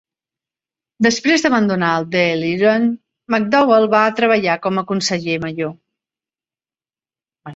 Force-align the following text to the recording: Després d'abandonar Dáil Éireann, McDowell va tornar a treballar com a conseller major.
Després 1.07 1.43
d'abandonar 1.45 1.89
Dáil 2.15 2.45
Éireann, 2.47 2.87
McDowell 3.35 3.85
va 3.91 3.99
tornar 4.15 4.15
a 4.15 4.15
treballar 4.21 4.55
com 4.63 4.81
a 4.83 4.85
conseller 4.93 5.35
major. 5.47 5.71